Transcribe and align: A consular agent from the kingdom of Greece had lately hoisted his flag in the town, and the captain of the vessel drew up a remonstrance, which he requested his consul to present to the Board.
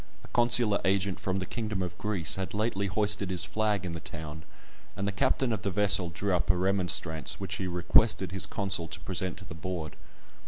A 0.23 0.27
consular 0.29 0.81
agent 0.83 1.19
from 1.19 1.37
the 1.37 1.45
kingdom 1.45 1.83
of 1.83 1.95
Greece 1.99 2.33
had 2.33 2.55
lately 2.55 2.87
hoisted 2.87 3.29
his 3.29 3.43
flag 3.45 3.85
in 3.85 3.91
the 3.91 3.99
town, 3.99 4.45
and 4.97 5.07
the 5.07 5.11
captain 5.11 5.53
of 5.53 5.61
the 5.61 5.69
vessel 5.69 6.09
drew 6.09 6.35
up 6.35 6.49
a 6.49 6.57
remonstrance, 6.57 7.39
which 7.39 7.57
he 7.57 7.67
requested 7.67 8.31
his 8.31 8.47
consul 8.47 8.87
to 8.87 8.99
present 9.01 9.37
to 9.37 9.45
the 9.45 9.53
Board. 9.53 9.95